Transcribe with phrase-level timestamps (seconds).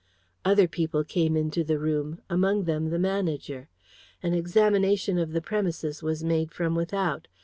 [0.43, 3.69] Other people came into the room, among them the manager.
[4.23, 7.27] An examination of the premises was made from without.